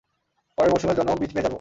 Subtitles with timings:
[0.57, 1.49] পরের মৌসুমের জন্যও বীজ পেয়ে যাবো?